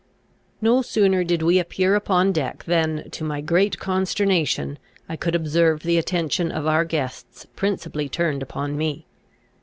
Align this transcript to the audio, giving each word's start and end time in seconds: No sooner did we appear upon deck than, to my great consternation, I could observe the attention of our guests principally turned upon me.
No 0.61 0.81
sooner 0.81 1.23
did 1.23 1.43
we 1.43 1.59
appear 1.59 1.93
upon 1.93 2.31
deck 2.31 2.63
than, 2.63 3.07
to 3.11 3.23
my 3.23 3.39
great 3.39 3.77
consternation, 3.77 4.79
I 5.07 5.15
could 5.15 5.35
observe 5.35 5.83
the 5.83 5.99
attention 5.99 6.51
of 6.51 6.65
our 6.65 6.85
guests 6.85 7.45
principally 7.55 8.09
turned 8.09 8.41
upon 8.41 8.75
me. 8.79 9.05